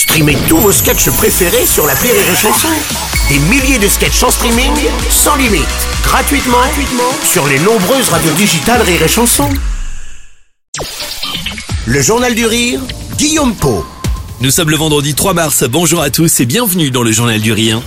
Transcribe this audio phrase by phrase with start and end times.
[0.00, 2.68] Streamez tous vos sketchs préférés sur la Rire et Chanson.
[3.28, 4.72] Des milliers de sketchs en streaming,
[5.10, 5.66] sans limite,
[6.02, 9.50] gratuitement, gratuitement sur les nombreuses radios digitales Rire et Chanson.
[11.84, 12.80] Le Journal du Rire,
[13.18, 13.84] Guillaume Po.
[14.40, 17.52] Nous sommes le vendredi 3 mars, bonjour à tous et bienvenue dans le Journal du
[17.52, 17.82] Rire.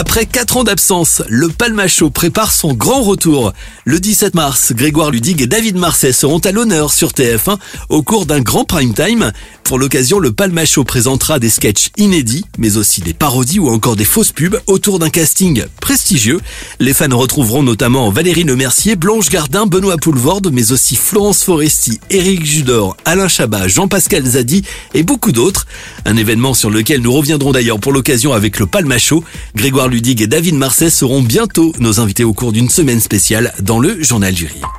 [0.00, 3.52] Après 4 ans d'absence, le Palmacho prépare son grand retour.
[3.84, 7.58] Le 17 mars, Grégoire Ludig et David Marseille seront à l'honneur sur TF1
[7.88, 9.32] au cours d'un grand prime time.
[9.64, 14.04] Pour l'occasion, le Palmacho présentera des sketchs inédits, mais aussi des parodies ou encore des
[14.04, 16.40] fausses pubs autour d'un casting prestigieux.
[16.78, 22.46] Les fans retrouveront notamment Valérie Lemercier, Blanche Gardin, Benoît Poulvorde, mais aussi Florence Foresti, Éric
[22.46, 24.62] Judor, Alain Chabat, Jean-Pascal Zadi
[24.94, 25.66] et beaucoup d'autres.
[26.06, 29.24] Un événement sur lequel nous reviendrons d'ailleurs pour l'occasion avec le Palmacho.
[29.56, 33.52] Grégoire Grégoire Ludig et David Marseille seront bientôt nos invités au cours d'une semaine spéciale
[33.60, 34.77] dans le Journal du.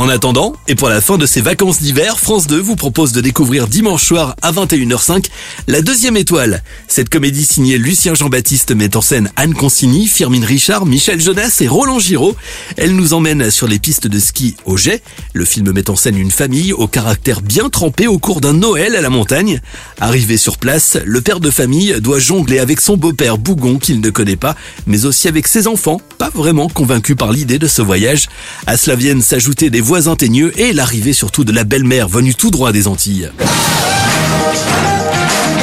[0.00, 3.20] En attendant, et pour la fin de ces vacances d'hiver, France 2 vous propose de
[3.20, 5.26] découvrir dimanche soir à 21h05
[5.68, 6.62] La Deuxième Étoile.
[6.88, 11.68] Cette comédie signée Lucien Jean-Baptiste met en scène Anne Consigny, Firmine Richard, Michel Jonas et
[11.68, 12.34] Roland Giraud.
[12.78, 15.02] Elle nous emmène sur les pistes de ski au jet.
[15.34, 18.96] Le film met en scène une famille au caractère bien trempé au cours d'un Noël
[18.96, 19.60] à la montagne.
[20.00, 24.08] Arrivé sur place, le père de famille doit jongler avec son beau-père Bougon qu'il ne
[24.08, 28.30] connaît pas, mais aussi avec ses enfants, pas vraiment convaincus par l'idée de ce voyage.
[28.66, 32.52] À cela viennent s'ajouter des voisins teigneux et l'arrivée surtout de la belle-mère venue tout
[32.52, 33.28] droit des Antilles.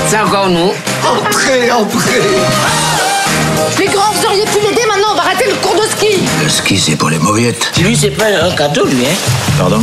[0.10, 0.74] C'est encore nous.
[1.06, 2.22] Entrez, entrez
[3.80, 6.50] Les grands, vous auriez pu l'aider maintenant, on va arrêter le cours de ski Le
[6.50, 7.72] ski, c'est pour les mauviettes.
[7.82, 9.16] Lui, c'est pas un cadeau, lui, hein
[9.58, 9.82] Pardon?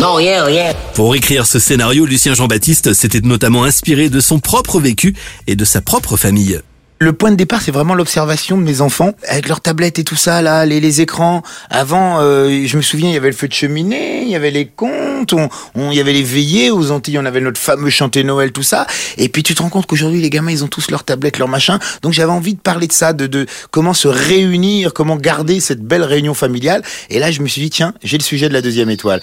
[0.00, 0.72] Non, rien, rien.
[0.94, 5.14] Pour écrire ce scénario, Lucien Jean-Baptiste s'était notamment inspiré de son propre vécu
[5.46, 6.62] et de sa propre famille.
[7.02, 10.14] Le point de départ, c'est vraiment l'observation de mes enfants avec leurs tablettes et tout
[10.14, 11.42] ça là, les, écrans.
[11.68, 14.52] Avant, euh, je me souviens, il y avait le feu de cheminée, il y avait
[14.52, 14.92] les contes,
[15.32, 15.48] on,
[15.90, 18.86] il y avait les veillées aux Antilles, on avait notre fameux chanté Noël, tout ça.
[19.18, 21.48] Et puis tu te rends compte qu'aujourd'hui, les gamins, ils ont tous leurs tablettes, leurs
[21.48, 21.78] machins.
[22.02, 25.82] Donc j'avais envie de parler de ça, de, de comment se réunir, comment garder cette
[25.82, 26.82] belle réunion familiale.
[27.10, 29.22] Et là, je me suis dit, tiens, j'ai le sujet de la deuxième étoile.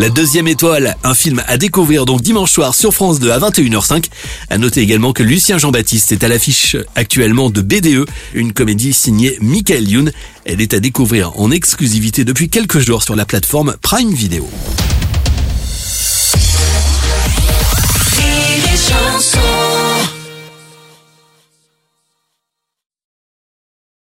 [0.00, 4.04] La deuxième étoile, un film à découvrir donc dimanche soir sur France 2 à 21h05.
[4.48, 9.36] À noter également que Lucien Jean-Baptiste est à l'affiche actuellement de BDE, une comédie signée
[9.40, 10.12] Michael Youn.
[10.44, 14.48] Elle est à découvrir en exclusivité depuis quelques jours sur la plateforme Prime Video.